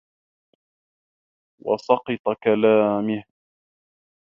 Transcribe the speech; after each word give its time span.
وَسَقَطِ 1.59 2.35
كَلَامِهِ 2.43 3.23